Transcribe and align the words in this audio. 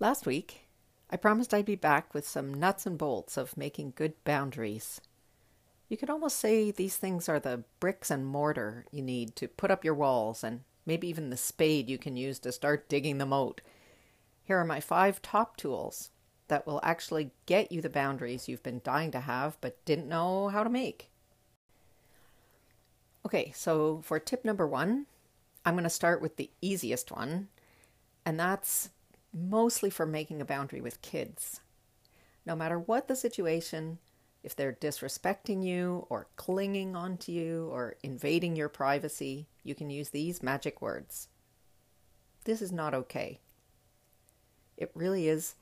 Last 0.00 0.26
week, 0.26 0.66
I 1.08 1.16
promised 1.16 1.54
I'd 1.54 1.64
be 1.64 1.76
back 1.76 2.12
with 2.12 2.26
some 2.26 2.52
nuts 2.52 2.84
and 2.84 2.98
bolts 2.98 3.36
of 3.36 3.56
making 3.56 3.92
good 3.94 4.12
boundaries. 4.24 5.00
You 5.88 5.96
could 5.96 6.10
almost 6.10 6.38
say 6.40 6.70
these 6.70 6.96
things 6.96 7.28
are 7.28 7.38
the 7.38 7.62
bricks 7.78 8.10
and 8.10 8.26
mortar 8.26 8.86
you 8.90 9.02
need 9.02 9.36
to 9.36 9.46
put 9.46 9.70
up 9.70 9.84
your 9.84 9.94
walls, 9.94 10.42
and 10.42 10.62
maybe 10.84 11.06
even 11.06 11.30
the 11.30 11.36
spade 11.36 11.88
you 11.88 11.96
can 11.96 12.16
use 12.16 12.40
to 12.40 12.50
start 12.50 12.88
digging 12.88 13.18
the 13.18 13.26
moat. 13.26 13.60
Here 14.42 14.58
are 14.58 14.64
my 14.64 14.80
five 14.80 15.22
top 15.22 15.56
tools 15.56 16.10
that 16.48 16.66
will 16.66 16.80
actually 16.82 17.30
get 17.46 17.70
you 17.70 17.80
the 17.80 17.88
boundaries 17.88 18.48
you've 18.48 18.64
been 18.64 18.80
dying 18.82 19.12
to 19.12 19.20
have 19.20 19.56
but 19.60 19.82
didn't 19.84 20.08
know 20.08 20.48
how 20.48 20.64
to 20.64 20.70
make. 20.70 21.08
Okay, 23.24 23.52
so 23.54 24.00
for 24.02 24.18
tip 24.18 24.44
number 24.44 24.66
one, 24.66 25.06
I'm 25.64 25.74
going 25.74 25.84
to 25.84 25.90
start 25.90 26.20
with 26.20 26.36
the 26.36 26.50
easiest 26.60 27.12
one, 27.12 27.48
and 28.26 28.38
that's 28.38 28.90
mostly 29.34 29.90
for 29.90 30.06
making 30.06 30.40
a 30.40 30.44
boundary 30.44 30.80
with 30.80 31.02
kids. 31.02 31.60
No 32.46 32.54
matter 32.54 32.78
what 32.78 33.08
the 33.08 33.16
situation, 33.16 33.98
if 34.42 34.54
they're 34.54 34.72
disrespecting 34.72 35.64
you 35.64 36.06
or 36.08 36.28
clinging 36.36 36.94
onto 36.94 37.32
you 37.32 37.68
or 37.72 37.96
invading 38.02 38.54
your 38.54 38.68
privacy, 38.68 39.48
you 39.62 39.74
can 39.74 39.90
use 39.90 40.10
these 40.10 40.42
magic 40.42 40.80
words. 40.80 41.28
This 42.44 42.62
is 42.62 42.70
not 42.70 42.94
okay. 42.94 43.40
It 44.76 44.90
really 44.94 45.28
is 45.28 45.54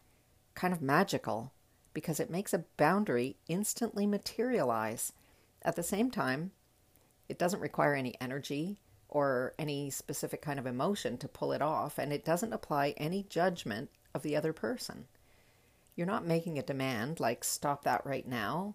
kind 0.55 0.75
of 0.75 0.83
magical 0.83 1.53
because 1.95 2.19
it 2.21 2.31
makes 2.31 2.53
a 2.53 2.65
boundary 2.77 3.37
instantly 3.49 4.07
materialize. 4.07 5.13
At 5.63 5.77
the 5.77 5.83
same 5.83 6.11
time, 6.11 6.51
it 7.29 7.39
doesn't 7.39 7.61
require 7.61 7.95
any 7.95 8.15
energy 8.21 8.81
or 9.13 9.53
any 9.59 9.91
specific 9.91 10.41
kind 10.41 10.59
of 10.59 10.67
emotion 10.67 11.19
to 11.19 11.29
pull 11.29 11.53
it 11.53 11.61
off, 11.61 11.99
and 11.99 12.15
it 12.15 12.25
doesn't 12.25 12.55
apply 12.55 12.95
any 12.97 13.27
judgment 13.29 13.91
of 14.15 14.23
the 14.23 14.35
other 14.35 14.55
person. 14.55 15.05
You're 15.95 16.07
not 16.07 16.27
making 16.27 16.59
a 16.59 16.63
demand 16.63 17.21
like, 17.21 17.45
stop 17.45 17.85
that 17.85 18.07
right 18.07 18.27
now, 18.27 18.75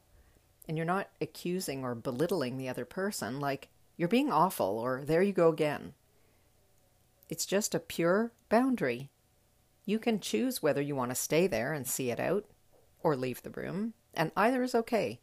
and 0.67 0.77
you're 0.77 0.85
not 0.85 1.09
accusing 1.19 1.83
or 1.83 1.95
belittling 1.95 2.57
the 2.57 2.69
other 2.69 2.85
person 2.85 3.39
like, 3.39 3.69
you're 3.95 4.07
being 4.07 4.31
awful 4.31 4.77
or 4.77 5.01
there 5.03 5.23
you 5.23 5.33
go 5.33 5.49
again. 5.49 5.95
It's 7.29 7.47
just 7.47 7.73
a 7.73 7.79
pure 7.79 8.31
boundary. 8.47 9.09
You 9.85 9.97
can 9.97 10.19
choose 10.19 10.61
whether 10.61 10.83
you 10.83 10.95
want 10.95 11.09
to 11.09 11.15
stay 11.15 11.47
there 11.47 11.73
and 11.73 11.87
see 11.87 12.11
it 12.11 12.19
out 12.19 12.45
or 13.01 13.15
leave 13.15 13.41
the 13.41 13.49
room, 13.49 13.95
and 14.13 14.31
either 14.37 14.61
is 14.61 14.75
okay. 14.75 15.19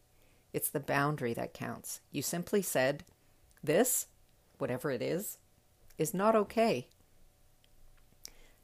It's 0.53 0.71
the 0.71 0.81
boundary 0.81 1.35
that 1.35 1.55
counts. 1.55 2.01
You 2.11 2.21
simply 2.21 2.63
said, 2.63 3.05
This 3.63 4.09
whatever 4.59 4.91
it 4.91 5.03
is, 5.03 5.39
is 5.99 6.15
not 6.15 6.35
okay. 6.35 6.89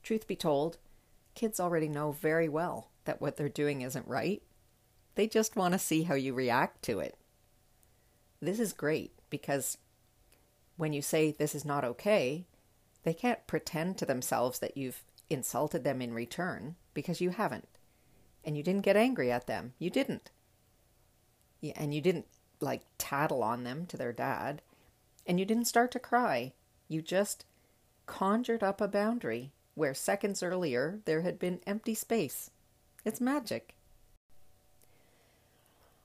Truth 0.03 0.27
be 0.27 0.37
told, 0.37 0.79
kids 1.35 1.61
already 1.61 1.89
know 1.89 2.13
very 2.13 2.49
well 2.49 2.91
that 3.05 3.21
what 3.21 3.37
they're 3.37 3.49
doing 3.49 3.83
isn't 3.83 4.07
right. 4.09 4.43
They 5.15 5.27
just 5.27 5.57
want 5.57 5.73
to 5.73 5.79
see 5.79 6.05
how 6.05 6.15
you 6.15 6.35
react 6.35 6.83
to 6.85 7.01
it. 7.01 7.17
This 8.41 8.59
is 8.59 8.73
great 8.73 9.13
because 9.29 9.79
when 10.77 10.93
you 10.93 11.03
say 11.03 11.31
this 11.31 11.55
is 11.55 11.65
not 11.65 11.85
okay, 11.85 12.47
they 13.03 13.15
can't 13.15 13.47
pretend 13.47 13.99
to 13.99 14.07
themselves 14.07 14.59
that 14.59 14.77
you've 14.77 15.03
insulted 15.29 15.85
them 15.85 16.03
in 16.03 16.13
return 16.13 16.77
because 16.95 17.21
you 17.21 17.31
haven't. 17.31 17.69
And 18.45 18.57
you 18.57 18.63
didn't 18.63 18.83
get 18.83 18.97
angry 18.97 19.31
at 19.31 19.47
them. 19.47 19.75
You 19.79 19.91
didn't. 19.91 20.31
And 21.77 21.93
you 21.93 22.01
didn't 22.01 22.27
like 22.61 22.83
tattle 22.97 23.43
on 23.43 23.65
them 23.65 23.87
to 23.87 23.97
their 23.97 24.13
dad. 24.13 24.63
And 25.31 25.39
you 25.39 25.47
didn't 25.47 25.67
start 25.67 25.92
to 25.92 26.00
cry. 26.00 26.55
You 26.89 27.03
just 27.03 27.45
conjured 28.06 28.64
up 28.64 28.81
a 28.81 28.89
boundary 28.89 29.53
where 29.77 29.95
seconds 29.95 30.42
earlier 30.42 30.98
there 31.05 31.20
had 31.20 31.39
been 31.39 31.61
empty 31.69 31.95
space. 31.95 32.50
It's 33.05 33.20
magic. 33.20 33.77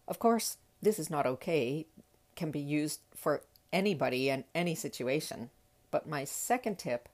Of 0.07 0.19
course, 0.19 0.57
this 0.79 0.99
is 0.99 1.09
not 1.09 1.25
okay, 1.25 1.87
can 2.35 2.51
be 2.51 2.59
used 2.59 3.00
for 3.16 3.41
anybody 3.73 4.29
and 4.29 4.44
any 4.53 4.75
situation. 4.75 5.50
But 5.89 6.07
my 6.07 6.23
second 6.23 6.77
tip 6.77 7.09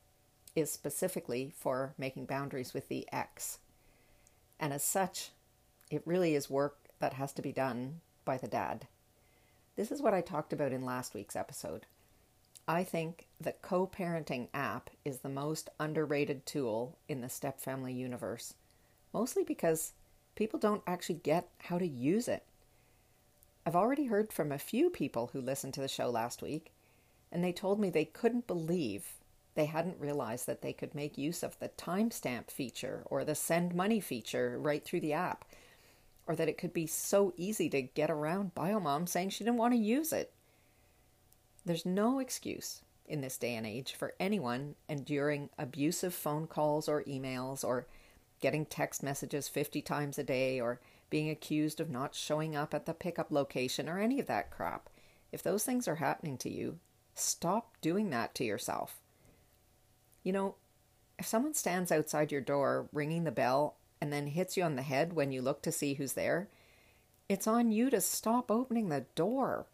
is 0.53 0.69
specifically 0.69 1.53
for 1.57 1.93
making 1.97 2.25
boundaries 2.25 2.73
with 2.73 2.89
the 2.89 3.07
ex. 3.13 3.59
And 4.59 4.73
as 4.73 4.83
such, 4.83 5.29
it 5.89 6.01
really 6.05 6.35
is 6.35 6.49
work 6.49 6.75
that 6.99 7.13
has 7.13 7.31
to 7.31 7.41
be 7.41 7.53
done 7.53 8.01
by 8.25 8.35
the 8.35 8.49
dad. 8.49 8.87
This 9.77 9.93
is 9.93 10.01
what 10.01 10.13
I 10.13 10.19
talked 10.19 10.51
about 10.51 10.73
in 10.73 10.83
last 10.83 11.13
week's 11.13 11.37
episode. 11.37 11.85
I 12.67 12.83
think 12.83 13.27
the 13.39 13.53
co 13.53 13.87
parenting 13.87 14.47
app 14.53 14.89
is 15.03 15.19
the 15.19 15.29
most 15.29 15.69
underrated 15.79 16.45
tool 16.45 16.97
in 17.07 17.21
the 17.21 17.29
step 17.29 17.59
family 17.59 17.93
universe, 17.93 18.53
mostly 19.13 19.43
because 19.43 19.93
people 20.35 20.59
don't 20.59 20.83
actually 20.87 21.15
get 21.15 21.49
how 21.59 21.77
to 21.77 21.87
use 21.87 22.27
it. 22.27 22.43
I've 23.65 23.75
already 23.75 24.05
heard 24.05 24.31
from 24.31 24.51
a 24.51 24.57
few 24.57 24.89
people 24.89 25.29
who 25.33 25.41
listened 25.41 25.73
to 25.75 25.81
the 25.81 25.87
show 25.87 26.09
last 26.09 26.41
week, 26.41 26.71
and 27.31 27.43
they 27.43 27.51
told 27.51 27.79
me 27.79 27.89
they 27.89 28.05
couldn't 28.05 28.47
believe 28.47 29.05
they 29.53 29.65
hadn't 29.65 29.99
realized 29.99 30.47
that 30.47 30.61
they 30.61 30.73
could 30.73 30.95
make 30.95 31.17
use 31.17 31.43
of 31.43 31.59
the 31.59 31.69
timestamp 31.69 32.49
feature 32.49 33.03
or 33.05 33.23
the 33.23 33.35
send 33.35 33.75
money 33.75 33.99
feature 33.99 34.57
right 34.57 34.83
through 34.83 35.01
the 35.01 35.13
app 35.13 35.45
or 36.25 36.35
that 36.35 36.47
it 36.47 36.57
could 36.57 36.73
be 36.73 36.87
so 36.87 37.33
easy 37.35 37.69
to 37.69 37.81
get 37.81 38.09
around 38.09 38.55
Biomom 38.55 39.07
saying 39.09 39.29
she 39.29 39.43
didn't 39.43 39.57
want 39.57 39.73
to 39.73 39.79
use 39.79 40.13
it. 40.13 40.31
There's 41.65 41.85
no 41.85 42.19
excuse 42.19 42.81
in 43.05 43.21
this 43.21 43.37
day 43.37 43.55
and 43.55 43.67
age 43.67 43.93
for 43.93 44.13
anyone 44.19 44.75
enduring 44.89 45.49
abusive 45.57 46.13
phone 46.13 46.47
calls 46.47 46.87
or 46.87 47.03
emails 47.03 47.63
or 47.63 47.85
getting 48.39 48.65
text 48.65 49.03
messages 49.03 49.47
50 49.47 49.81
times 49.81 50.17
a 50.17 50.23
day 50.23 50.59
or 50.59 50.79
being 51.09 51.29
accused 51.29 51.79
of 51.79 51.89
not 51.89 52.15
showing 52.15 52.55
up 52.55 52.73
at 52.73 52.85
the 52.85 52.93
pickup 52.93 53.31
location 53.31 53.87
or 53.87 53.99
any 53.99 54.19
of 54.19 54.27
that 54.27 54.49
crap. 54.49 54.89
If 55.31 55.43
those 55.43 55.63
things 55.63 55.87
are 55.87 55.95
happening 55.95 56.37
to 56.39 56.49
you, 56.49 56.79
stop 57.13 57.75
doing 57.81 58.09
that 58.09 58.33
to 58.35 58.43
yourself. 58.43 58.99
You 60.23 60.33
know, 60.33 60.55
if 61.19 61.27
someone 61.27 61.53
stands 61.53 61.91
outside 61.91 62.31
your 62.31 62.41
door 62.41 62.87
ringing 62.91 63.25
the 63.25 63.31
bell 63.31 63.75
and 63.99 64.11
then 64.11 64.27
hits 64.27 64.57
you 64.57 64.63
on 64.63 64.75
the 64.75 64.81
head 64.81 65.13
when 65.13 65.31
you 65.31 65.41
look 65.41 65.61
to 65.63 65.71
see 65.71 65.93
who's 65.93 66.13
there, 66.13 66.47
it's 67.29 67.47
on 67.47 67.71
you 67.71 67.89
to 67.91 68.01
stop 68.01 68.49
opening 68.49 68.89
the 68.89 69.05
door. 69.15 69.67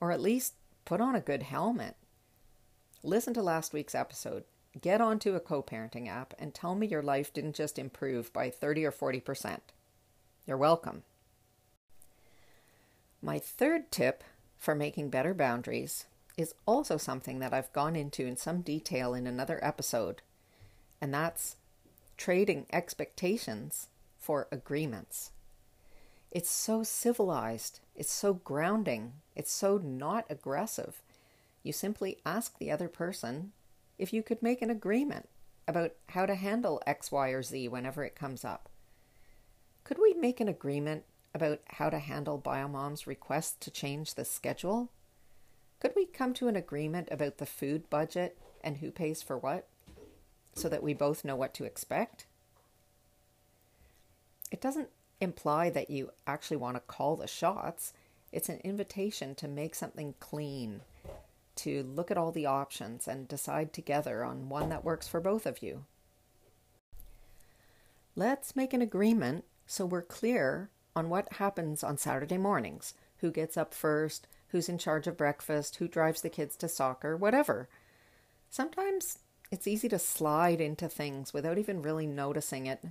Or 0.00 0.12
at 0.12 0.20
least 0.20 0.54
put 0.86 1.02
on 1.02 1.14
a 1.14 1.20
good 1.20 1.42
helmet. 1.42 1.96
Listen 3.02 3.34
to 3.34 3.42
last 3.42 3.74
week's 3.74 3.94
episode. 3.94 4.44
Get 4.80 5.02
onto 5.02 5.34
a 5.34 5.40
co 5.40 5.62
parenting 5.62 6.08
app 6.08 6.32
and 6.38 6.54
tell 6.54 6.74
me 6.74 6.86
your 6.86 7.02
life 7.02 7.34
didn't 7.34 7.56
just 7.56 7.78
improve 7.78 8.32
by 8.32 8.48
30 8.48 8.86
or 8.86 8.92
40%. 8.92 9.58
You're 10.46 10.56
welcome. 10.56 11.02
My 13.20 13.38
third 13.38 13.90
tip 13.90 14.24
for 14.56 14.74
making 14.74 15.10
better 15.10 15.34
boundaries 15.34 16.06
is 16.36 16.54
also 16.66 16.96
something 16.96 17.40
that 17.40 17.52
I've 17.52 17.72
gone 17.72 17.96
into 17.96 18.26
in 18.26 18.36
some 18.36 18.60
detail 18.60 19.14
in 19.14 19.26
another 19.26 19.58
episode, 19.62 20.22
and 21.00 21.12
that's 21.12 21.56
trading 22.16 22.66
expectations 22.72 23.88
for 24.18 24.46
agreements. 24.52 25.32
It's 26.30 26.50
so 26.50 26.82
civilized, 26.82 27.80
it's 27.96 28.12
so 28.12 28.34
grounding, 28.34 29.14
it's 29.34 29.52
so 29.52 29.78
not 29.78 30.26
aggressive. 30.28 31.02
You 31.62 31.72
simply 31.72 32.18
ask 32.24 32.58
the 32.58 32.70
other 32.70 32.88
person 32.88 33.52
if 33.98 34.12
you 34.12 34.22
could 34.22 34.42
make 34.42 34.62
an 34.62 34.70
agreement 34.70 35.28
about 35.66 35.92
how 36.10 36.26
to 36.26 36.34
handle 36.34 36.82
X, 36.86 37.10
Y, 37.10 37.30
or 37.30 37.42
Z 37.42 37.68
whenever 37.68 38.04
it 38.04 38.14
comes 38.14 38.44
up. 38.44 38.68
Could 39.82 39.98
we 39.98 40.14
make 40.14 40.40
an 40.40 40.48
agreement 40.48 41.04
about 41.34 41.60
how 41.66 41.90
to 41.90 41.98
handle 41.98 42.40
Biomom's 42.40 43.06
request 43.06 43.60
to 43.62 43.70
change 43.70 44.14
the 44.14 44.24
schedule? 44.24 44.90
Could 45.80 45.92
we 45.96 46.06
come 46.06 46.34
to 46.34 46.48
an 46.48 46.56
agreement 46.56 47.08
about 47.10 47.38
the 47.38 47.46
food 47.46 47.88
budget 47.90 48.38
and 48.62 48.78
who 48.78 48.90
pays 48.90 49.22
for 49.22 49.38
what 49.38 49.68
so 50.54 50.68
that 50.68 50.82
we 50.82 50.94
both 50.94 51.24
know 51.24 51.36
what 51.36 51.54
to 51.54 51.64
expect? 51.64 52.26
It 54.50 54.60
doesn't 54.60 54.88
imply 55.20 55.70
that 55.70 55.90
you 55.90 56.10
actually 56.26 56.56
want 56.56 56.76
to 56.76 56.80
call 56.80 57.16
the 57.16 57.26
shots. 57.26 57.92
It's 58.32 58.48
an 58.48 58.60
invitation 58.64 59.34
to 59.36 59.48
make 59.48 59.74
something 59.74 60.14
clean, 60.20 60.82
to 61.56 61.82
look 61.82 62.10
at 62.10 62.18
all 62.18 62.32
the 62.32 62.46
options 62.46 63.08
and 63.08 63.28
decide 63.28 63.72
together 63.72 64.24
on 64.24 64.48
one 64.48 64.68
that 64.68 64.84
works 64.84 65.08
for 65.08 65.20
both 65.20 65.46
of 65.46 65.62
you. 65.62 65.84
Let's 68.14 68.56
make 68.56 68.72
an 68.72 68.82
agreement 68.82 69.44
so 69.66 69.84
we're 69.84 70.02
clear 70.02 70.70
on 70.94 71.10
what 71.10 71.34
happens 71.34 71.84
on 71.84 71.98
Saturday 71.98 72.38
mornings 72.38 72.94
who 73.18 73.30
gets 73.30 73.56
up 73.56 73.74
first, 73.74 74.26
who's 74.48 74.68
in 74.68 74.78
charge 74.78 75.06
of 75.06 75.16
breakfast, 75.16 75.76
who 75.76 75.88
drives 75.88 76.22
the 76.22 76.30
kids 76.30 76.56
to 76.56 76.68
soccer, 76.68 77.16
whatever. 77.16 77.68
Sometimes 78.48 79.18
it's 79.50 79.66
easy 79.66 79.88
to 79.88 79.98
slide 79.98 80.60
into 80.60 80.88
things 80.88 81.32
without 81.32 81.58
even 81.58 81.82
really 81.82 82.06
noticing 82.06 82.66
it. 82.66 82.84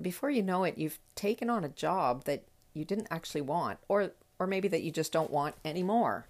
Before 0.00 0.30
you 0.30 0.42
know 0.42 0.64
it, 0.64 0.78
you've 0.78 0.98
taken 1.14 1.50
on 1.50 1.64
a 1.64 1.68
job 1.68 2.24
that 2.24 2.44
you 2.72 2.84
didn't 2.84 3.08
actually 3.10 3.42
want, 3.42 3.78
or, 3.88 4.12
or 4.38 4.46
maybe 4.46 4.68
that 4.68 4.82
you 4.82 4.90
just 4.90 5.12
don't 5.12 5.30
want 5.30 5.56
anymore. 5.64 6.26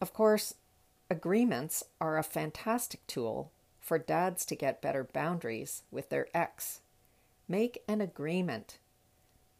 Of 0.00 0.12
course, 0.14 0.54
agreements 1.10 1.84
are 2.00 2.16
a 2.16 2.22
fantastic 2.22 3.06
tool 3.06 3.50
for 3.80 3.98
dads 3.98 4.44
to 4.46 4.54
get 4.54 4.80
better 4.80 5.04
boundaries 5.04 5.82
with 5.90 6.08
their 6.08 6.28
ex. 6.32 6.80
Make 7.48 7.82
an 7.88 8.00
agreement. 8.00 8.78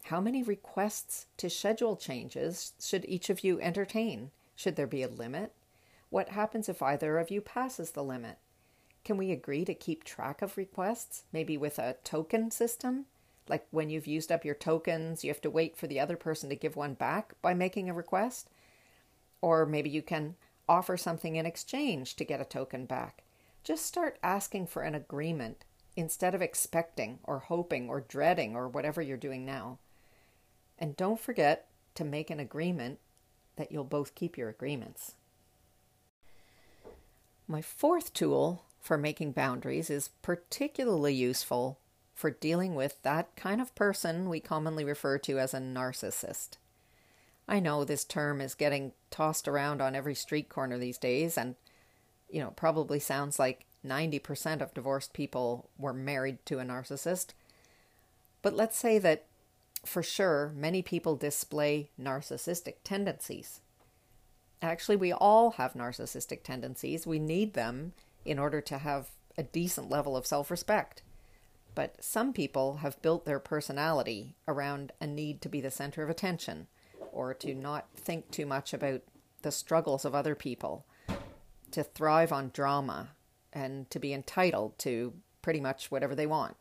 How 0.04 0.20
many 0.20 0.42
requests 0.42 1.26
to 1.36 1.50
schedule 1.50 1.96
changes 1.96 2.72
should 2.80 3.04
each 3.06 3.28
of 3.28 3.44
you 3.44 3.60
entertain? 3.60 4.30
Should 4.56 4.76
there 4.76 4.86
be 4.86 5.02
a 5.02 5.08
limit? 5.08 5.52
What 6.08 6.30
happens 6.30 6.68
if 6.68 6.82
either 6.82 7.18
of 7.18 7.30
you 7.30 7.40
passes 7.40 7.90
the 7.90 8.04
limit? 8.04 8.38
Can 9.04 9.16
we 9.16 9.32
agree 9.32 9.64
to 9.64 9.74
keep 9.74 10.04
track 10.04 10.42
of 10.42 10.56
requests, 10.56 11.24
maybe 11.32 11.56
with 11.56 11.78
a 11.78 11.96
token 12.04 12.50
system? 12.50 13.06
Like 13.48 13.66
when 13.70 13.90
you've 13.90 14.06
used 14.06 14.30
up 14.30 14.44
your 14.44 14.54
tokens, 14.54 15.24
you 15.24 15.30
have 15.30 15.40
to 15.40 15.50
wait 15.50 15.76
for 15.76 15.86
the 15.86 15.98
other 15.98 16.16
person 16.16 16.48
to 16.50 16.56
give 16.56 16.76
one 16.76 16.94
back 16.94 17.34
by 17.42 17.54
making 17.54 17.88
a 17.88 17.94
request? 17.94 18.48
Or 19.40 19.66
maybe 19.66 19.90
you 19.90 20.02
can 20.02 20.36
offer 20.68 20.96
something 20.96 21.36
in 21.36 21.46
exchange 21.46 22.14
to 22.16 22.24
get 22.24 22.40
a 22.40 22.44
token 22.44 22.84
back. 22.84 23.24
Just 23.64 23.86
start 23.86 24.18
asking 24.22 24.68
for 24.68 24.82
an 24.82 24.94
agreement 24.94 25.64
instead 25.96 26.34
of 26.34 26.42
expecting 26.42 27.18
or 27.24 27.40
hoping 27.40 27.88
or 27.88 28.00
dreading 28.00 28.54
or 28.54 28.68
whatever 28.68 29.02
you're 29.02 29.16
doing 29.16 29.44
now. 29.44 29.78
And 30.78 30.96
don't 30.96 31.20
forget 31.20 31.66
to 31.96 32.04
make 32.04 32.30
an 32.30 32.40
agreement 32.40 33.00
that 33.56 33.72
you'll 33.72 33.84
both 33.84 34.14
keep 34.14 34.38
your 34.38 34.48
agreements. 34.48 35.14
My 37.48 37.60
fourth 37.60 38.14
tool 38.14 38.64
for 38.80 38.96
making 38.96 39.32
boundaries 39.32 39.90
is 39.90 40.08
particularly 40.22 41.14
useful 41.14 41.78
for 42.14 42.30
dealing 42.30 42.74
with 42.74 43.02
that 43.02 43.34
kind 43.36 43.60
of 43.60 43.74
person 43.74 44.28
we 44.28 44.40
commonly 44.40 44.84
refer 44.84 45.18
to 45.18 45.38
as 45.38 45.54
a 45.54 45.58
narcissist. 45.58 46.50
I 47.48 47.60
know 47.60 47.84
this 47.84 48.04
term 48.04 48.40
is 48.40 48.54
getting 48.54 48.92
tossed 49.10 49.48
around 49.48 49.80
on 49.80 49.94
every 49.94 50.14
street 50.14 50.48
corner 50.48 50.78
these 50.78 50.98
days, 50.98 51.36
and, 51.36 51.56
you 52.30 52.40
know, 52.40 52.50
probably 52.50 53.00
sounds 53.00 53.38
like 53.38 53.66
90% 53.84 54.60
of 54.60 54.74
divorced 54.74 55.12
people 55.12 55.68
were 55.78 55.92
married 55.92 56.44
to 56.46 56.58
a 56.58 56.64
narcissist. 56.64 57.28
But 58.42 58.54
let's 58.54 58.78
say 58.78 58.98
that 58.98 59.24
for 59.84 60.02
sure 60.02 60.52
many 60.54 60.82
people 60.82 61.16
display 61.16 61.90
narcissistic 62.00 62.74
tendencies. 62.84 63.60
Actually, 64.62 64.96
we 64.96 65.12
all 65.12 65.52
have 65.52 65.72
narcissistic 65.72 66.42
tendencies. 66.42 67.06
We 67.06 67.18
need 67.18 67.54
them 67.54 67.94
in 68.24 68.38
order 68.38 68.60
to 68.60 68.78
have 68.78 69.10
a 69.36 69.42
decent 69.42 69.90
level 69.90 70.16
of 70.16 70.26
self 70.26 70.50
respect. 70.50 71.02
But 71.74 72.02
some 72.02 72.32
people 72.32 72.78
have 72.78 73.00
built 73.00 73.24
their 73.24 73.38
personality 73.38 74.34
around 74.48 74.92
a 75.00 75.06
need 75.06 75.40
to 75.42 75.48
be 75.48 75.60
the 75.60 75.70
center 75.70 76.02
of 76.02 76.10
attention 76.10 76.66
or 77.12 77.32
to 77.34 77.54
not 77.54 77.86
think 77.94 78.30
too 78.30 78.46
much 78.46 78.72
about 78.72 79.02
the 79.42 79.52
struggles 79.52 80.04
of 80.04 80.14
other 80.14 80.34
people, 80.34 80.84
to 81.70 81.82
thrive 81.82 82.32
on 82.32 82.50
drama, 82.52 83.10
and 83.52 83.90
to 83.90 83.98
be 83.98 84.12
entitled 84.12 84.78
to 84.78 85.14
pretty 85.42 85.60
much 85.60 85.90
whatever 85.90 86.14
they 86.14 86.26
want. 86.26 86.56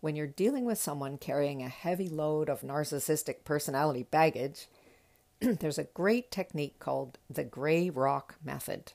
When 0.00 0.14
you're 0.14 0.26
dealing 0.26 0.64
with 0.64 0.78
someone 0.78 1.18
carrying 1.18 1.62
a 1.62 1.68
heavy 1.68 2.08
load 2.08 2.48
of 2.48 2.60
narcissistic 2.60 3.44
personality 3.44 4.04
baggage, 4.04 4.68
there's 5.40 5.78
a 5.78 5.84
great 5.84 6.30
technique 6.30 6.78
called 6.78 7.18
the 7.28 7.44
gray 7.44 7.90
rock 7.90 8.36
method. 8.44 8.92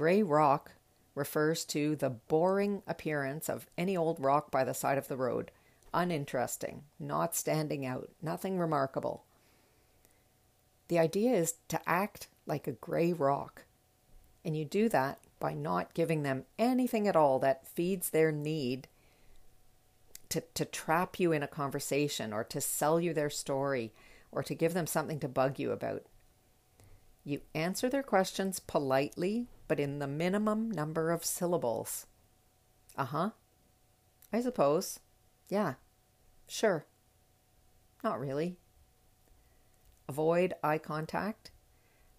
Gray 0.00 0.22
rock 0.22 0.72
refers 1.14 1.66
to 1.66 1.94
the 1.94 2.08
boring 2.08 2.82
appearance 2.86 3.50
of 3.50 3.66
any 3.76 3.94
old 3.94 4.18
rock 4.18 4.50
by 4.50 4.64
the 4.64 4.72
side 4.72 4.96
of 4.96 5.08
the 5.08 5.16
road. 5.18 5.50
Uninteresting, 5.92 6.84
not 6.98 7.36
standing 7.36 7.84
out, 7.84 8.08
nothing 8.22 8.58
remarkable. 8.58 9.24
The 10.88 10.98
idea 10.98 11.34
is 11.34 11.56
to 11.68 11.86
act 11.86 12.28
like 12.46 12.66
a 12.66 12.72
gray 12.72 13.12
rock. 13.12 13.66
And 14.42 14.56
you 14.56 14.64
do 14.64 14.88
that 14.88 15.18
by 15.38 15.52
not 15.52 15.92
giving 15.92 16.22
them 16.22 16.44
anything 16.58 17.06
at 17.06 17.14
all 17.14 17.38
that 17.40 17.68
feeds 17.68 18.08
their 18.08 18.32
need 18.32 18.88
to, 20.30 20.42
to 20.54 20.64
trap 20.64 21.20
you 21.20 21.30
in 21.30 21.42
a 21.42 21.46
conversation 21.46 22.32
or 22.32 22.42
to 22.44 22.62
sell 22.62 23.02
you 23.02 23.12
their 23.12 23.28
story 23.28 23.92
or 24.32 24.42
to 24.44 24.54
give 24.54 24.72
them 24.72 24.86
something 24.86 25.20
to 25.20 25.28
bug 25.28 25.58
you 25.58 25.72
about. 25.72 26.06
You 27.24 27.40
answer 27.54 27.88
their 27.88 28.02
questions 28.02 28.60
politely 28.60 29.46
but 29.70 29.78
in 29.78 30.00
the 30.00 30.08
minimum 30.08 30.68
number 30.68 31.12
of 31.12 31.24
syllables. 31.24 32.06
Uh 32.98 33.04
huh. 33.04 33.30
I 34.32 34.40
suppose. 34.40 34.98
Yeah. 35.48 35.74
Sure. 36.48 36.86
Not 38.02 38.18
really. 38.18 38.56
Avoid 40.08 40.54
eye 40.64 40.78
contact. 40.78 41.52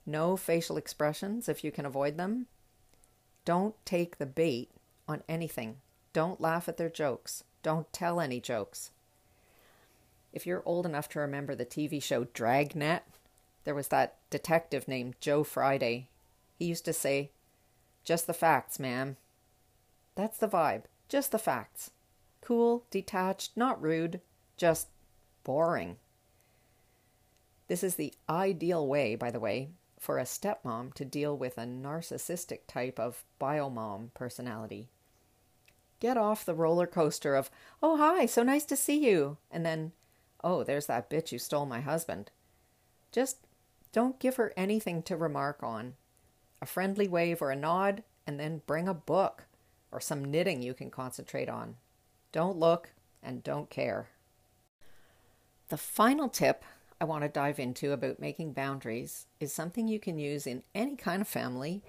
No 0.06 0.38
facial 0.38 0.78
expressions 0.78 1.50
if 1.50 1.62
you 1.62 1.74
can 1.74 1.86
avoid 1.86 2.16
them. 2.16 2.48
Don't 3.44 3.76
take 3.86 4.18
the 4.18 4.26
bait 4.26 4.72
on 5.06 5.22
anything. 5.28 5.82
Don't 6.14 6.40
laugh 6.40 6.70
at 6.70 6.78
their 6.78 6.90
jokes. 6.90 7.44
Don't 7.64 7.92
tell 7.92 8.22
any 8.22 8.40
jokes. 8.40 8.92
If 10.32 10.48
you're 10.48 10.64
old 10.66 10.86
enough 10.86 11.10
to 11.10 11.20
remember 11.20 11.54
the 11.54 11.66
TV 11.66 12.02
show 12.02 12.24
Dragnet, 12.24 13.02
there 13.64 13.76
was 13.76 13.90
that 13.90 14.18
detective 14.30 14.88
named 14.88 15.16
Joe 15.20 15.44
Friday. 15.44 16.08
He 16.58 16.66
used 16.66 16.86
to 16.86 16.94
say, 16.94 17.32
just 18.04 18.28
the 18.28 18.34
facts, 18.34 18.80
ma'am. 18.80 19.18
That's 20.16 20.38
the 20.38 20.48
vibe. 20.48 20.84
Just 21.08 21.32
the 21.32 21.40
facts. 21.40 21.92
Cool, 22.42 22.86
detached, 22.90 23.52
not 23.56 23.82
rude, 23.82 24.22
just 24.58 24.88
boring. 25.44 25.98
This 27.68 27.84
is 27.84 27.96
the 27.96 28.14
ideal 28.30 28.88
way, 28.88 29.16
by 29.16 29.32
the 29.32 29.40
way, 29.40 29.70
for 30.00 30.18
a 30.18 30.24
stepmom 30.24 30.94
to 30.96 31.06
deal 31.06 31.38
with 31.38 31.58
a 31.58 31.62
narcissistic 31.62 32.62
type 32.68 33.00
of 33.00 33.24
biomom 33.40 34.14
personality. 34.14 34.90
Get 36.00 36.18
off 36.18 36.44
the 36.44 36.56
roller 36.56 36.88
coaster 36.88 37.36
of, 37.36 37.52
oh, 37.84 37.98
hi, 37.98 38.26
so 38.26 38.42
nice 38.42 38.66
to 38.66 38.76
see 38.76 39.08
you, 39.08 39.38
and 39.52 39.64
then, 39.64 39.92
oh, 40.44 40.64
there's 40.64 40.88
that 40.88 41.10
bitch 41.10 41.30
who 41.30 41.38
stole 41.38 41.68
my 41.68 41.82
husband. 41.82 42.32
Just 43.12 43.38
don't 43.92 44.20
give 44.20 44.38
her 44.38 44.54
anything 44.56 45.04
to 45.04 45.18
remark 45.18 45.62
on 45.62 45.94
a 46.62 46.66
friendly 46.66 47.08
wave 47.08 47.42
or 47.42 47.52
a 47.52 47.56
nod, 47.56 48.04
and 48.28 48.40
then 48.40 48.62
bring 48.68 48.88
a 48.88 48.94
book 48.94 49.46
or 49.92 50.00
some 50.00 50.24
knitting 50.24 50.62
you 50.62 50.74
can 50.74 50.92
concentrate 50.92 51.50
on. 51.50 51.76
Don't 52.32 52.58
look 52.58 52.92
and 53.24 53.44
don't 53.44 53.70
care. 53.70 54.10
The 55.70 55.78
final 55.78 56.30
tip 56.30 56.64
I 57.00 57.06
want 57.06 57.24
to 57.24 57.30
dive 57.30 57.60
into 57.60 57.92
about 57.92 58.20
making 58.20 58.54
boundaries 58.54 59.26
is 59.40 59.52
something 59.52 59.88
you 59.88 60.00
can 60.00 60.20
use 60.20 60.46
in 60.46 60.62
any 60.76 60.96
kind 60.96 61.22
of 61.22 61.28
family, 61.28 61.82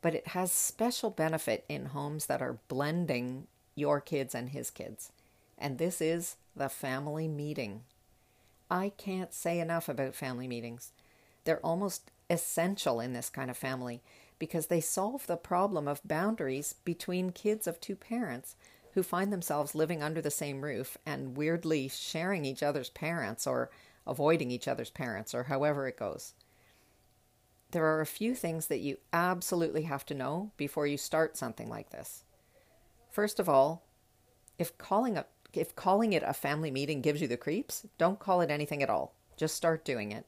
but 0.00 0.14
it 0.14 0.28
has 0.28 0.50
special 0.50 1.10
benefit 1.10 1.64
in 1.68 1.86
homes 1.86 2.26
that 2.26 2.40
are 2.40 2.58
blending 2.68 3.46
your 3.74 4.00
kids 4.00 4.34
and 4.34 4.48
his 4.50 4.70
kids. 4.70 5.12
And 5.58 5.76
this 5.78 6.00
is 6.00 6.36
the 6.56 6.68
family 6.68 7.28
meeting. 7.28 7.82
I 8.70 8.92
can't 8.96 9.34
say 9.34 9.60
enough 9.60 9.88
about 9.88 10.14
family 10.14 10.48
meetings. 10.48 10.92
They're 11.44 11.64
almost 11.64 12.10
essential 12.30 13.00
in 13.00 13.12
this 13.12 13.30
kind 13.30 13.50
of 13.50 13.56
family 13.56 14.02
because 14.38 14.66
they 14.66 14.80
solve 14.80 15.26
the 15.26 15.36
problem 15.36 15.86
of 15.86 16.00
boundaries 16.04 16.74
between 16.84 17.30
kids 17.30 17.66
of 17.66 17.80
two 17.80 17.96
parents 17.96 18.56
who 18.92 19.02
find 19.02 19.32
themselves 19.32 19.74
living 19.74 20.02
under 20.02 20.20
the 20.20 20.30
same 20.30 20.62
roof 20.62 20.96
and 21.04 21.36
weirdly 21.36 21.88
sharing 21.88 22.44
each 22.44 22.62
other's 22.62 22.90
parents 22.90 23.46
or 23.46 23.70
avoiding 24.06 24.50
each 24.50 24.68
other's 24.68 24.90
parents 24.90 25.34
or 25.34 25.44
however 25.44 25.86
it 25.86 25.98
goes. 25.98 26.34
There 27.72 27.86
are 27.86 28.00
a 28.00 28.06
few 28.06 28.34
things 28.34 28.68
that 28.68 28.80
you 28.80 28.98
absolutely 29.12 29.82
have 29.82 30.06
to 30.06 30.14
know 30.14 30.52
before 30.56 30.86
you 30.86 30.96
start 30.96 31.36
something 31.36 31.68
like 31.68 31.90
this. 31.90 32.22
First 33.10 33.40
of 33.40 33.48
all, 33.48 33.82
if 34.58 34.76
calling 34.78 35.16
a 35.16 35.26
if 35.52 35.74
calling 35.76 36.12
it 36.12 36.22
a 36.26 36.32
family 36.32 36.70
meeting 36.70 37.00
gives 37.00 37.20
you 37.20 37.28
the 37.28 37.36
creeps, 37.36 37.86
don't 37.96 38.18
call 38.18 38.40
it 38.40 38.50
anything 38.50 38.82
at 38.82 38.90
all. 38.90 39.14
Just 39.36 39.54
start 39.54 39.84
doing 39.84 40.10
it. 40.10 40.26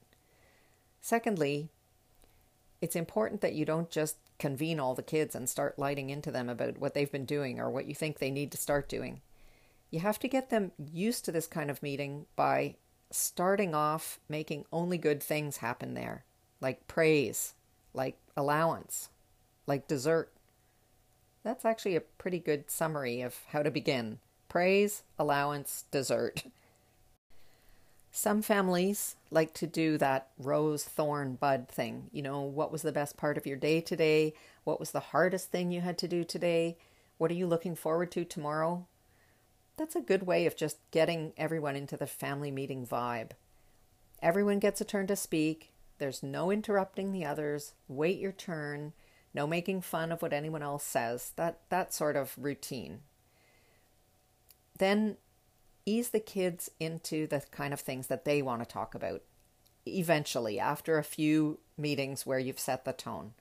Secondly, 1.06 1.68
it's 2.80 2.96
important 2.96 3.40
that 3.40 3.52
you 3.52 3.64
don't 3.64 3.90
just 3.90 4.16
convene 4.40 4.80
all 4.80 4.92
the 4.92 5.04
kids 5.04 5.36
and 5.36 5.48
start 5.48 5.78
lighting 5.78 6.10
into 6.10 6.32
them 6.32 6.48
about 6.48 6.78
what 6.78 6.94
they've 6.94 7.12
been 7.12 7.24
doing 7.24 7.60
or 7.60 7.70
what 7.70 7.86
you 7.86 7.94
think 7.94 8.18
they 8.18 8.28
need 8.28 8.50
to 8.50 8.58
start 8.58 8.88
doing. 8.88 9.20
You 9.88 10.00
have 10.00 10.18
to 10.18 10.26
get 10.26 10.50
them 10.50 10.72
used 10.76 11.24
to 11.24 11.30
this 11.30 11.46
kind 11.46 11.70
of 11.70 11.80
meeting 11.80 12.26
by 12.34 12.74
starting 13.12 13.72
off 13.72 14.18
making 14.28 14.64
only 14.72 14.98
good 14.98 15.22
things 15.22 15.58
happen 15.58 15.94
there, 15.94 16.24
like 16.60 16.88
praise, 16.88 17.54
like 17.94 18.18
allowance, 18.36 19.08
like 19.64 19.86
dessert. 19.86 20.32
That's 21.44 21.64
actually 21.64 21.94
a 21.94 22.00
pretty 22.00 22.40
good 22.40 22.68
summary 22.68 23.20
of 23.20 23.44
how 23.50 23.62
to 23.62 23.70
begin 23.70 24.18
praise, 24.48 25.04
allowance, 25.20 25.84
dessert. 25.92 26.42
Some 28.16 28.40
families 28.40 29.16
like 29.30 29.52
to 29.52 29.66
do 29.66 29.98
that 29.98 30.28
rose, 30.38 30.84
thorn, 30.84 31.34
bud 31.34 31.68
thing. 31.68 32.08
You 32.12 32.22
know, 32.22 32.40
what 32.40 32.72
was 32.72 32.80
the 32.80 32.90
best 32.90 33.18
part 33.18 33.36
of 33.36 33.46
your 33.46 33.58
day 33.58 33.82
today? 33.82 34.32
What 34.64 34.80
was 34.80 34.92
the 34.92 35.00
hardest 35.00 35.50
thing 35.50 35.70
you 35.70 35.82
had 35.82 35.98
to 35.98 36.08
do 36.08 36.24
today? 36.24 36.78
What 37.18 37.30
are 37.30 37.34
you 37.34 37.46
looking 37.46 37.76
forward 37.76 38.10
to 38.12 38.24
tomorrow? 38.24 38.86
That's 39.76 39.94
a 39.94 40.00
good 40.00 40.22
way 40.26 40.46
of 40.46 40.56
just 40.56 40.78
getting 40.92 41.34
everyone 41.36 41.76
into 41.76 41.98
the 41.98 42.06
family 42.06 42.50
meeting 42.50 42.86
vibe. 42.86 43.32
Everyone 44.22 44.60
gets 44.60 44.80
a 44.80 44.86
turn 44.86 45.06
to 45.08 45.14
speak. 45.14 45.72
There's 45.98 46.22
no 46.22 46.50
interrupting 46.50 47.12
the 47.12 47.26
others. 47.26 47.74
Wait 47.86 48.18
your 48.18 48.32
turn. 48.32 48.94
no 49.34 49.46
making 49.46 49.82
fun 49.82 50.10
of 50.10 50.22
what 50.22 50.32
anyone 50.32 50.62
else 50.62 50.84
says, 50.84 51.32
that, 51.36 51.58
that 51.68 51.92
sort 51.92 52.16
of 52.16 52.34
routine. 52.38 53.00
Then 54.78 55.18
ease 55.86 56.10
the 56.10 56.20
kids 56.20 56.70
into 56.78 57.26
the 57.26 57.42
kind 57.50 57.72
of 57.72 57.80
things 57.80 58.08
that 58.08 58.24
they 58.24 58.42
want 58.42 58.60
to 58.60 58.66
talk 58.68 58.94
about 58.94 59.22
eventually, 59.86 60.58
after 60.58 60.98
a 60.98 61.04
few 61.04 61.60
meetings 61.78 62.26
where 62.26 62.40
you've 62.40 62.58
set 62.58 62.84
the 62.84 62.92
tone. 62.92 63.32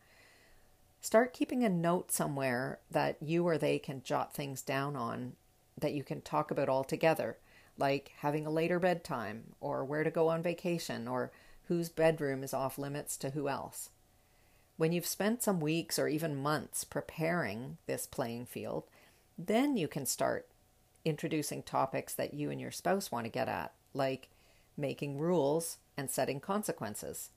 Start 1.02 1.34
keeping 1.34 1.64
a 1.64 1.70
note 1.70 2.12
somewhere 2.12 2.80
that 2.90 3.18
you 3.20 3.48
or 3.48 3.58
they 3.58 3.80
can 3.80 4.04
jot 4.04 4.34
things 4.34 4.62
down 4.62 4.96
on 4.96 5.34
that 5.78 5.94
you 5.94 6.04
can 6.04 6.22
talk 6.22 6.52
about 6.52 6.70
all 6.70 6.84
together, 6.84 7.38
like 7.78 8.12
having 8.20 8.46
a 8.46 8.52
later 8.52 8.80
bedtime, 8.80 9.56
or 9.60 9.84
where 9.84 10.04
to 10.04 10.12
go 10.12 10.30
on 10.30 10.44
vacation, 10.44 11.08
or 11.08 11.32
whose 11.68 11.90
bedroom 11.90 12.44
is 12.44 12.54
off 12.54 12.78
limits 12.78 13.18
to 13.18 13.32
who 13.32 13.50
else. 13.50 13.90
When 14.78 14.92
you've 14.92 15.06
spent 15.06 15.42
some 15.42 15.60
weeks 15.60 15.98
or 15.98 16.08
even 16.08 16.36
months 16.36 16.84
preparing 16.84 17.78
this 17.88 18.06
playing 18.06 18.46
field, 18.46 18.84
then 19.38 19.78
you 19.78 19.88
can 19.88 20.06
start 20.06 20.48
introducing 21.06 21.64
topics 21.64 22.14
that 22.16 22.34
you 22.34 22.50
and 22.50 22.60
your 22.60 22.72
spouse 22.72 23.12
want 23.12 23.26
to 23.26 23.32
get 23.32 23.48
at, 23.48 23.74
like 23.94 24.30
making 24.76 25.20
rules 25.20 25.78
and 25.96 26.10
setting 26.10 26.40
consequences. 26.40 27.30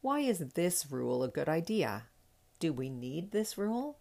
Why 0.00 0.20
is 0.20 0.38
this 0.54 0.90
rule 0.90 1.22
a 1.22 1.28
good 1.28 1.48
idea? 1.48 2.04
Do 2.60 2.72
we 2.72 2.88
need 2.88 3.32
this 3.32 3.58
rule? 3.58 3.98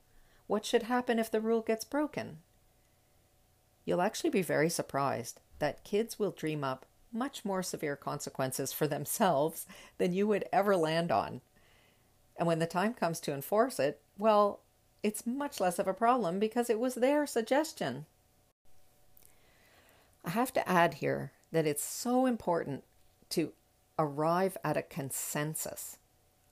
What 0.47 0.65
should 0.65 0.83
happen 0.83 1.19
if 1.19 1.31
the 1.31 1.41
rule 1.41 1.61
gets 1.61 1.83
broken? 1.83 2.37
You'll 3.83 4.01
actually 4.01 4.29
be 4.29 4.41
very 4.41 4.69
surprised 4.69 5.41
that 5.59 5.83
kids 5.83 6.19
will 6.19 6.31
dream 6.31 6.63
up 6.63 6.85
much 7.11 7.45
more 7.45 7.63
severe 7.63 7.95
consequences 7.95 8.73
for 8.73 8.87
themselves 8.87 9.65
than 9.97 10.13
you 10.13 10.27
would 10.27 10.45
ever 10.51 10.75
land 10.75 11.11
on. 11.11 11.41
And 12.37 12.47
when 12.47 12.59
the 12.59 12.67
time 12.67 12.93
comes 12.93 13.19
to 13.21 13.33
enforce 13.33 13.79
it, 13.79 14.01
well, 14.17 14.61
it's 15.01 15.25
much 15.25 15.59
less 15.59 15.79
of 15.79 15.87
a 15.87 15.93
problem 15.93 16.39
because 16.39 16.69
it 16.69 16.79
was 16.79 16.95
their 16.95 17.25
suggestion. 17.25 18.05
I 20.25 20.31
have 20.31 20.53
to 20.53 20.67
add 20.67 20.95
here 20.95 21.31
that 21.51 21.67
it's 21.67 21.83
so 21.83 22.25
important 22.25 22.83
to 23.29 23.53
arrive 23.99 24.57
at 24.63 24.77
a 24.77 24.81
consensus 24.81 25.97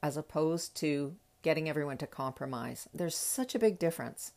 as 0.01 0.15
opposed 0.15 0.75
to 0.77 1.15
getting 1.42 1.68
everyone 1.68 1.98
to 1.98 2.08
compromise. 2.08 2.88
There's 2.94 3.18
such 3.18 3.56
a 3.56 3.60
big 3.60 3.80
difference. 3.80 4.34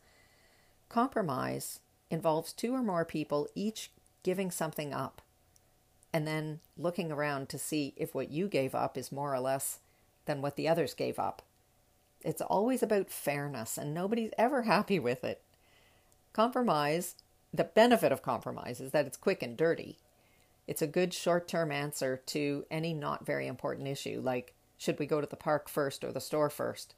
Compromise 0.89 1.79
involves 2.09 2.51
two 2.51 2.73
or 2.73 2.81
more 2.81 3.05
people 3.05 3.47
each 3.53 3.91
giving 4.23 4.51
something 4.51 4.93
up 4.93 5.21
and 6.13 6.27
then 6.27 6.59
looking 6.77 7.11
around 7.11 7.49
to 7.49 7.59
see 7.59 7.93
if 7.95 8.15
what 8.15 8.31
you 8.31 8.47
gave 8.47 8.73
up 8.73 8.97
is 8.97 9.11
more 9.11 9.33
or 9.33 9.39
less 9.39 9.79
than 10.25 10.41
what 10.41 10.55
the 10.55 10.67
others 10.67 10.93
gave 10.93 11.19
up. 11.19 11.41
It's 12.21 12.41
always 12.41 12.81
about 12.81 13.09
fairness, 13.09 13.77
and 13.77 13.93
nobody's 13.93 14.31
ever 14.37 14.61
happy 14.63 14.99
with 14.99 15.23
it. 15.23 15.41
Compromise, 16.33 17.15
the 17.53 17.63
benefit 17.63 18.11
of 18.11 18.21
compromise 18.21 18.79
is 18.79 18.91
that 18.91 19.05
it's 19.05 19.17
quick 19.17 19.41
and 19.41 19.57
dirty. 19.57 19.97
It's 20.67 20.81
a 20.81 20.87
good 20.87 21.13
short 21.13 21.47
term 21.47 21.71
answer 21.71 22.21
to 22.27 22.65
any 22.69 22.93
not 22.93 23.25
very 23.25 23.47
important 23.47 23.87
issue, 23.87 24.21
like 24.23 24.53
should 24.77 24.99
we 24.99 25.05
go 25.05 25.21
to 25.21 25.27
the 25.27 25.35
park 25.35 25.69
first 25.69 26.03
or 26.03 26.11
the 26.11 26.21
store 26.21 26.49
first? 26.49 26.93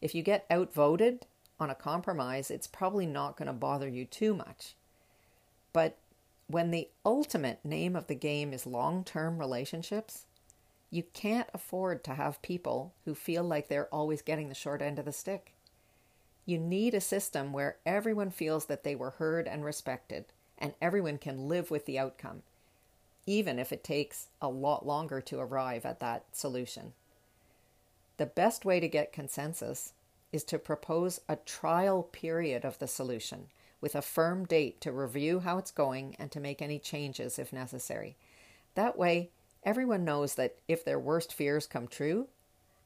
If 0.00 0.14
you 0.14 0.22
get 0.22 0.44
outvoted 0.50 1.26
on 1.58 1.70
a 1.70 1.74
compromise, 1.74 2.50
it's 2.50 2.66
probably 2.66 3.06
not 3.06 3.36
going 3.36 3.46
to 3.46 3.54
bother 3.54 3.88
you 3.88 4.04
too 4.04 4.34
much. 4.34 4.74
But 5.72 5.96
when 6.46 6.70
the 6.70 6.88
ultimate 7.04 7.64
name 7.64 7.96
of 7.96 8.06
the 8.06 8.14
game 8.14 8.52
is 8.52 8.66
long 8.66 9.02
term 9.04 9.38
relationships, 9.38 10.26
you 10.90 11.04
can't 11.14 11.48
afford 11.54 12.04
to 12.04 12.14
have 12.14 12.42
people 12.42 12.92
who 13.04 13.14
feel 13.14 13.42
like 13.42 13.68
they're 13.68 13.92
always 13.92 14.22
getting 14.22 14.48
the 14.48 14.54
short 14.54 14.82
end 14.82 14.98
of 14.98 15.04
the 15.04 15.12
stick. 15.12 15.52
You 16.46 16.58
need 16.58 16.94
a 16.94 17.00
system 17.00 17.52
where 17.52 17.76
everyone 17.84 18.30
feels 18.30 18.66
that 18.66 18.84
they 18.84 18.94
were 18.94 19.10
heard 19.10 19.48
and 19.48 19.64
respected, 19.64 20.26
and 20.56 20.74
everyone 20.80 21.18
can 21.18 21.48
live 21.48 21.72
with 21.72 21.86
the 21.86 21.98
outcome, 21.98 22.42
even 23.26 23.58
if 23.58 23.72
it 23.72 23.82
takes 23.82 24.28
a 24.40 24.48
lot 24.48 24.86
longer 24.86 25.20
to 25.20 25.40
arrive 25.40 25.84
at 25.84 25.98
that 25.98 26.24
solution. 26.30 26.92
The 28.16 28.26
best 28.26 28.64
way 28.64 28.78
to 28.78 28.88
get 28.88 29.12
consensus 29.12 29.92
is 30.32 30.44
to 30.44 30.58
propose 30.58 31.20
a 31.28 31.34
trial 31.34 32.04
period 32.04 32.64
of 32.64 32.78
the 32.78 32.86
solution 32.86 33.48
with 33.80 33.96
a 33.96 34.02
firm 34.02 34.44
date 34.44 34.80
to 34.80 34.92
review 34.92 35.40
how 35.40 35.58
it's 35.58 35.72
going 35.72 36.14
and 36.18 36.30
to 36.30 36.40
make 36.40 36.62
any 36.62 36.78
changes 36.78 37.40
if 37.40 37.52
necessary. 37.52 38.16
That 38.76 38.96
way, 38.96 39.30
everyone 39.64 40.04
knows 40.04 40.36
that 40.36 40.56
if 40.68 40.84
their 40.84 40.98
worst 40.98 41.34
fears 41.34 41.66
come 41.66 41.88
true, 41.88 42.28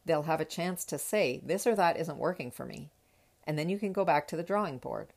they'll 0.07 0.23
have 0.23 0.41
a 0.41 0.47
chance 0.47 0.85
to 0.87 0.99
say, 0.99 1.41
This 1.45 1.67
or 1.67 1.75
that 1.75 1.99
isn't 1.99 2.17
working 2.17 2.51
for 2.51 2.65
me. 2.65 2.89
And 3.47 3.59
then 3.59 3.69
you 3.69 3.79
can 3.79 3.93
go 3.93 4.05
back 4.05 4.29
to 4.29 4.37
the 4.37 4.43
drawing 4.43 4.79
board. 4.79 5.09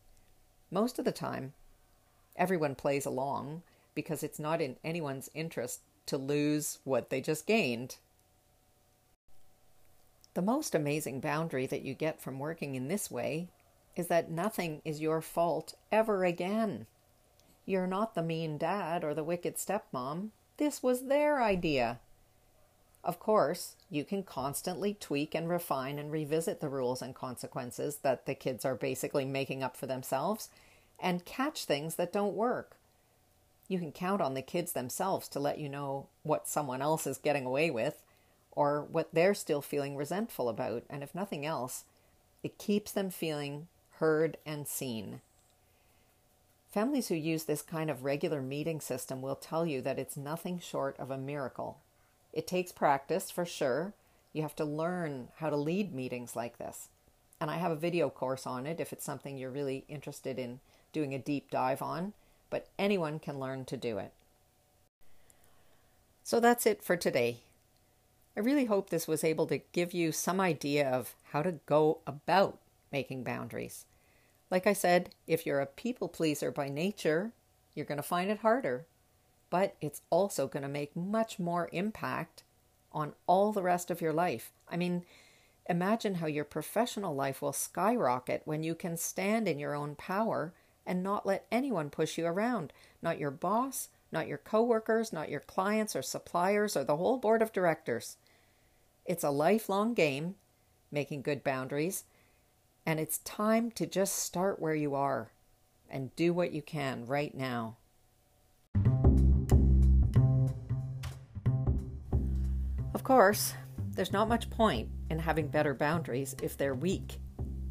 Most 0.72 0.98
of 0.98 1.06
the 1.06 1.12
time, 1.12 1.53
everyone 2.36 2.75
plays 2.75 3.06
along 3.06 3.63
because 3.96 4.24
it's 4.24 4.39
not 4.39 4.62
in 4.62 4.77
anyone's 4.84 5.30
interest 5.34 5.82
to 6.08 6.18
lose 6.18 6.80
what 6.84 7.10
they 7.10 7.22
just 7.22 7.46
gained. 7.46 7.98
The 10.34 10.42
most 10.42 10.74
amazing 10.74 11.20
boundary 11.20 11.68
that 11.68 11.84
you 11.84 11.94
get 11.94 12.22
from 12.22 12.39
working 12.39 12.74
in 12.75 12.88
this 12.88 13.12
way 13.12 13.50
is 13.96 14.08
that 14.08 14.32
nothing 14.32 14.82
is 14.84 15.00
your 15.00 15.22
fault 15.22 15.75
ever 15.92 16.25
again. 16.25 16.88
You're 17.65 17.88
not 17.88 18.15
the 18.15 18.24
mean 18.24 18.58
dad 18.58 19.03
or 19.03 19.13
the 19.13 19.24
wicked 19.24 19.58
stepmom. 19.58 20.30
This 20.58 20.82
was 20.82 21.03
their 21.03 21.42
idea. 21.42 22.00
Of 23.03 23.19
course, 23.19 23.75
you 23.89 24.05
can 24.05 24.24
constantly 24.24 24.93
tweak 24.93 25.36
and 25.36 25.50
refine 25.50 26.00
and 26.00 26.12
revisit 26.12 26.62
the 26.62 26.69
rules 26.69 27.01
and 27.01 27.13
consequences 27.13 27.98
that 27.98 28.25
the 28.25 28.36
kids 28.36 28.63
are 28.63 28.75
basically 28.75 29.25
making 29.25 29.62
up 29.62 29.75
for 29.75 29.88
themselves 29.88 30.50
and 31.00 31.25
catch 31.25 31.65
things 31.65 31.95
that 31.95 32.13
don't 32.13 32.36
work. 32.36 32.77
You 33.67 33.79
can 33.79 33.91
count 33.91 34.22
on 34.22 34.36
the 34.36 34.41
kids 34.41 34.72
themselves 34.72 35.27
to 35.29 35.39
let 35.39 35.57
you 35.57 35.67
know 35.67 36.07
what 36.24 36.48
someone 36.48 36.81
else 36.81 37.05
is 37.05 37.17
getting 37.17 37.45
away 37.45 37.69
with 37.69 38.01
or 38.53 38.83
what 38.83 39.10
they're 39.13 39.33
still 39.33 39.62
feeling 39.62 39.98
resentful 39.98 40.48
about. 40.48 40.83
And 40.89 41.03
if 41.03 41.13
nothing 41.13 41.45
else, 41.45 41.83
it 42.41 42.57
keeps 42.57 42.91
them 42.91 43.10
feeling 43.10 43.67
heard 43.98 44.38
and 44.45 44.67
seen. 44.67 45.22
Families 46.72 47.10
who 47.10 47.15
use 47.15 47.43
this 47.43 47.62
kind 47.62 47.89
of 47.89 48.03
regular 48.03 48.41
meeting 48.41 48.79
system 48.79 49.22
will 49.22 49.36
tell 49.36 49.65
you 49.65 49.81
that 49.81 50.00
it's 50.00 50.17
nothing 50.17 50.60
short 50.60 50.98
of 51.00 51.12
a 51.12 51.17
miracle. 51.17 51.77
It 52.34 52.48
takes 52.48 52.72
practice 52.72 53.30
for 53.30 53.46
sure. 53.46 53.94
You 54.34 54.42
have 54.42 54.56
to 54.56 54.66
learn 54.66 55.30
how 55.38 55.50
to 55.50 55.56
lead 55.56 55.94
meetings 55.94 56.36
like 56.36 56.58
this. 56.58 56.90
And 57.40 57.52
I 57.52 57.58
have 57.58 57.72
a 57.72 57.75
video 57.75 58.10
course 58.10 58.48
on 58.48 58.66
it 58.66 58.80
if 58.80 58.92
it's 58.92 59.06
something 59.06 59.38
you're 59.38 59.52
really 59.52 59.86
interested 59.88 60.40
in 60.40 60.60
doing 60.92 61.13
a 61.13 61.20
deep 61.20 61.52
dive 61.52 61.82
on, 61.82 62.13
but 62.50 62.68
anyone 62.80 63.20
can 63.20 63.40
learn 63.40 63.66
to 63.66 63.78
do 63.78 63.98
it. 63.98 64.12
So 66.24 66.40
that's 66.40 66.66
it 66.66 66.84
for 66.84 66.96
today. 66.96 67.42
I 68.36 68.40
really 68.40 68.66
hope 68.66 68.90
this 68.90 69.08
was 69.08 69.24
able 69.24 69.46
to 69.48 69.60
give 69.74 69.94
you 69.94 70.12
some 70.12 70.40
idea 70.40 70.90
of 70.90 71.13
how 71.32 71.44
to 71.44 71.60
go 71.66 72.00
about 72.08 72.58
making 72.92 73.24
boundaries. 73.24 73.86
Like 74.50 74.66
I 74.66 74.74
said, 74.74 75.10
if 75.28 75.46
you're 75.46 75.60
a 75.60 75.66
people 75.66 76.08
pleaser 76.08 76.52
by 76.52 76.70
nature, 76.70 77.32
you're 77.75 77.86
going 77.86 77.98
to 77.98 78.04
find 78.04 78.32
it 78.32 78.40
harder, 78.40 78.86
but 79.53 79.75
it's 79.79 80.01
also 80.10 80.48
going 80.48 80.63
to 80.63 80.67
make 80.67 80.95
much 80.95 81.38
more 81.38 81.69
impact 81.72 82.41
on 82.91 83.13
all 83.27 83.51
the 83.51 83.62
rest 83.62 83.91
of 83.91 84.01
your 84.01 84.12
life. 84.12 84.51
I 84.67 84.77
mean, 84.77 85.05
imagine 85.69 86.15
how 86.15 86.25
your 86.25 86.43
professional 86.43 87.13
life 87.13 87.39
will 87.39 87.53
skyrocket 87.53 88.41
when 88.45 88.63
you 88.63 88.74
can 88.74 88.98
stand 88.98 89.48
in 89.48 89.60
your 89.60 89.75
own 89.75 89.93
power 89.93 90.55
and 90.88 91.03
not 91.03 91.27
let 91.27 91.45
anyone 91.51 91.91
push 91.91 92.17
you 92.17 92.25
around, 92.25 92.74
not 93.00 93.19
your 93.19 93.29
boss, 93.29 93.89
not 94.12 94.27
your 94.27 94.39
coworkers, 94.39 95.13
not 95.13 95.29
your 95.29 95.41
clients 95.41 95.95
or 95.95 96.01
suppliers 96.01 96.75
or 96.75 96.83
the 96.83 96.98
whole 96.98 97.19
board 97.19 97.43
of 97.43 97.53
directors. 97.53 98.17
It's 99.05 99.24
a 99.24 99.29
lifelong 99.29 99.93
game, 99.93 100.33
making 100.91 101.22
good 101.22 101.43
boundaries, 101.43 102.05
and 102.88 103.00
it's 103.00 103.19
time 103.19 103.69
to 103.74 103.86
just 103.86 104.15
start 104.15 104.60
where 104.60 104.74
you 104.74 104.95
are 104.95 105.31
and 105.88 106.15
do 106.15 106.33
what 106.33 106.53
you 106.53 106.63
can 106.63 107.05
right 107.05 107.36
now. 107.36 107.77
Of 112.93 113.03
course, 113.03 113.53
there's 113.91 114.12
not 114.12 114.29
much 114.29 114.50
point 114.50 114.89
in 115.09 115.19
having 115.19 115.47
better 115.47 115.73
boundaries 115.73 116.35
if 116.41 116.57
they're 116.57 116.75
weak, 116.75 117.17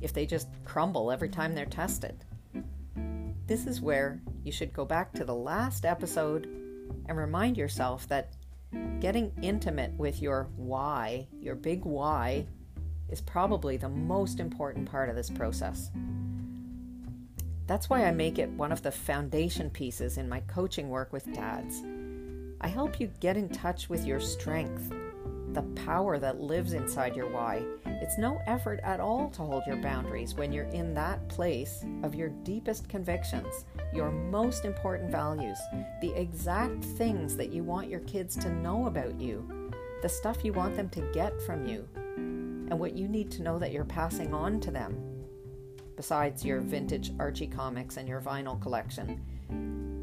if 0.01 0.13
they 0.13 0.27
just 0.27 0.49
crumble 0.65 1.11
every 1.11 1.29
time 1.29 1.55
they're 1.55 1.67
tested. 1.67 2.25
This 3.47 3.67
is 3.67 3.81
where 3.81 4.21
you 4.45 4.53
should 4.53 4.73
go 4.73 4.85
back 4.85 5.13
to 5.15 5.25
the 5.25 5.35
last 5.35 5.85
episode 5.85 6.47
and 7.07 7.17
remind 7.17 7.57
yourself 7.57 8.09
that 8.09 8.35
Getting 9.01 9.33
intimate 9.43 9.93
with 9.99 10.23
your 10.23 10.49
why, 10.57 11.27
your 11.41 11.55
big 11.55 11.85
why, 11.85 12.47
is 13.11 13.21
probably 13.21 13.77
the 13.77 13.89
most 13.89 14.41
important 14.41 14.91
part 14.91 15.11
of 15.11 15.17
this 15.17 15.29
process. 15.29 15.91
That's 17.67 17.91
why 17.91 18.07
I 18.07 18.13
make 18.13 18.39
it 18.39 18.49
one 18.51 18.73
of 18.73 18.83
the 18.83 18.91
foundation 18.91 19.71
pieces 19.71 20.17
in 20.17 20.29
my 20.29 20.41
coaching 20.41 20.89
work 20.89 21.13
with 21.13 21.33
dads. 21.35 21.83
I 22.61 22.69
help 22.69 23.01
you 23.01 23.11
get 23.21 23.37
in 23.37 23.49
touch 23.49 23.91
with 23.91 24.07
your 24.07 24.21
strength, 24.21 24.93
the 25.55 25.63
power 25.85 26.19
that 26.19 26.41
lives 26.41 26.73
inside 26.73 27.15
your 27.15 27.29
why. 27.29 27.63
It's 27.85 28.19
no 28.19 28.41
effort 28.47 28.81
at 28.83 29.01
all 29.01 29.31
to 29.31 29.43
hold 29.43 29.63
your 29.67 29.77
boundaries 29.77 30.35
when 30.35 30.53
you're 30.53 30.65
in 30.67 30.95
that 30.95 31.29
place 31.29 31.85
of 32.03 32.15
your 32.15 32.29
deepest 32.29 32.89
convictions, 32.89 33.65
your 33.93 34.11
most 34.11 34.65
important 34.65 35.11
values, 35.11 35.59
the 36.01 36.13
exact 36.19 36.85
things 36.85 37.37
that 37.37 37.53
you 37.53 37.63
want 37.63 37.89
your 37.89 38.01
kids 38.01 38.37
to 38.37 38.51
know 38.51 38.87
about 38.87 39.21
you, 39.21 39.71
the 40.03 40.09
stuff 40.09 40.45
you 40.45 40.53
want 40.53 40.75
them 40.75 40.89
to 40.91 41.01
get 41.13 41.41
from 41.43 41.67
you, 41.67 41.87
and 42.07 42.79
what 42.79 42.97
you 42.97 43.07
need 43.07 43.31
to 43.31 43.43
know 43.43 43.59
that 43.59 43.73
you're 43.73 43.85
passing 43.85 44.33
on 44.33 44.59
to 44.61 44.71
them, 44.71 44.97
besides 45.97 46.45
your 46.45 46.61
vintage 46.61 47.13
Archie 47.19 47.47
comics 47.47 47.99
and 47.99 48.09
your 48.09 48.21
vinyl 48.21 48.61
collection. 48.61 49.21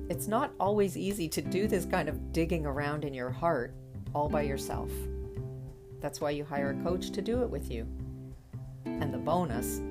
It's 0.09 0.27
not 0.27 0.51
always 0.59 0.97
easy 0.97 1.27
to 1.29 1.41
do 1.41 1.67
this 1.67 1.85
kind 1.85 2.09
of 2.09 2.31
digging 2.31 2.65
around 2.65 3.03
in 3.03 3.13
your 3.13 3.29
heart 3.29 3.73
all 4.13 4.29
by 4.29 4.41
yourself. 4.41 4.89
That's 6.01 6.21
why 6.21 6.31
you 6.31 6.43
hire 6.43 6.71
a 6.71 6.83
coach 6.83 7.11
to 7.11 7.21
do 7.21 7.43
it 7.43 7.49
with 7.49 7.71
you. 7.71 7.87
And 8.85 9.13
the 9.13 9.17
bonus 9.17 9.81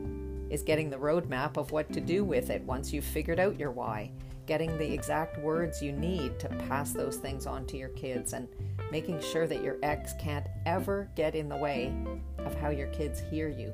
is 0.51 0.63
getting 0.63 0.89
the 0.89 0.97
roadmap 0.97 1.57
of 1.57 1.71
what 1.71 1.93
to 1.93 2.01
do 2.01 2.25
with 2.25 2.51
it 2.51 2.63
once 2.63 2.93
you've 2.93 3.05
figured 3.05 3.39
out 3.39 3.59
your 3.59 3.71
why, 3.71 4.11
getting 4.47 4.77
the 4.79 4.93
exact 4.93 5.39
words 5.41 5.83
you 5.83 5.93
need 5.93 6.39
to 6.41 6.49
pass 6.49 6.93
those 6.93 7.17
things 7.17 7.47
on 7.47 7.67
to 7.67 7.77
your 7.77 7.91
kids, 7.91 8.33
and 8.33 8.49
making 8.91 9.21
sure 9.21 9.47
that 9.47 9.63
your 9.63 9.77
ex 9.83 10.15
can't 10.19 10.47
ever 10.65 11.11
get 11.15 11.35
in 11.35 11.49
the 11.49 11.57
way 11.57 11.95
of 12.39 12.55
how 12.55 12.71
your 12.71 12.89
kids 12.89 13.23
hear 13.31 13.49
you. 13.49 13.73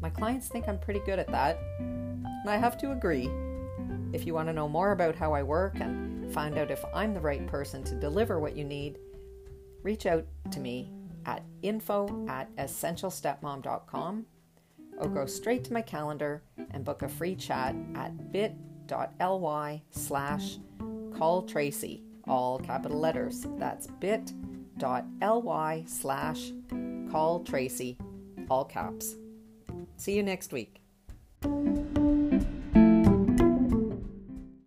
My 0.00 0.10
clients 0.10 0.48
think 0.48 0.66
I'm 0.66 0.78
pretty 0.78 1.00
good 1.06 1.20
at 1.20 1.30
that, 1.30 1.60
and 1.78 2.26
I 2.48 2.56
have 2.56 2.76
to 2.78 2.90
agree. 2.90 3.30
If 4.12 4.26
you 4.26 4.34
want 4.34 4.48
to 4.48 4.52
know 4.52 4.68
more 4.68 4.90
about 4.90 5.14
how 5.14 5.32
I 5.32 5.44
work 5.44 5.78
and 5.78 6.32
find 6.32 6.58
out 6.58 6.72
if 6.72 6.84
I'm 6.92 7.14
the 7.14 7.20
right 7.20 7.46
person 7.46 7.84
to 7.84 7.94
deliver 7.94 8.40
what 8.40 8.56
you 8.56 8.64
need, 8.64 8.98
reach 9.82 10.06
out 10.06 10.26
to 10.50 10.60
me 10.60 10.92
at 11.26 11.42
info 11.62 12.26
at 12.28 12.54
essentialstepmom.com 12.56 14.26
or 14.98 15.08
go 15.08 15.26
straight 15.26 15.64
to 15.64 15.72
my 15.72 15.82
calendar 15.82 16.42
and 16.70 16.84
book 16.84 17.02
a 17.02 17.08
free 17.08 17.34
chat 17.34 17.74
at 17.94 18.32
bit.ly 18.32 19.82
slash 19.90 20.58
call 21.16 21.42
Tracy, 21.42 22.02
all 22.26 22.58
capital 22.58 22.98
letters. 22.98 23.46
That's 23.58 23.86
bit.ly 23.86 25.84
slash 25.86 26.52
call 27.10 27.40
Tracy, 27.40 27.98
all 28.48 28.64
caps. 28.64 29.16
See 29.96 30.16
you 30.16 30.22
next 30.22 30.52
week. 30.52 30.79